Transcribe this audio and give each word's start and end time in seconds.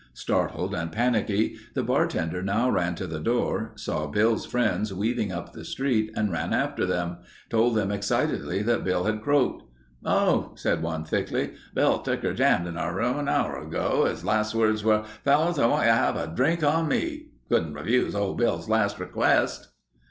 Startled 0.15 0.73
and 0.73 0.91
panicky, 0.91 1.57
the 1.75 1.83
bartender 1.83 2.41
now 2.41 2.71
ran 2.71 2.95
to 2.95 3.05
the 3.05 3.19
door, 3.19 3.71
saw 3.75 4.07
Bill's 4.07 4.47
friends 4.47 4.91
weaving 4.91 5.31
up 5.31 5.53
the 5.53 5.63
street 5.63 6.09
and 6.15 6.31
ran 6.31 6.55
after 6.55 6.87
them, 6.87 7.17
told 7.51 7.75
them 7.75 7.91
excitedly 7.91 8.63
that 8.63 8.83
Bill 8.83 9.03
had 9.03 9.21
croaked. 9.21 9.61
"Oh," 10.03 10.55
one 10.79 11.05
said 11.05 11.07
thickly. 11.07 11.51
"Bill's 11.75 12.03
ticker 12.03 12.33
jammed 12.33 12.65
in 12.65 12.77
our 12.77 12.95
room 12.95 13.19
an 13.19 13.29
hour 13.29 13.59
ago. 13.59 14.05
His 14.05 14.25
last 14.25 14.55
words 14.55 14.83
were, 14.83 15.03
'Fellows, 15.23 15.59
I 15.59 15.67
want 15.67 15.85
you 15.85 15.91
to 15.91 15.97
have 15.99 16.15
a 16.15 16.25
drink 16.25 16.63
on 16.63 16.87
me.' 16.87 17.27
Couldn't 17.47 17.75
refuse 17.75 18.15
old 18.15 18.39
Bill's 18.39 18.67
last 18.67 18.97
request." 18.97 19.67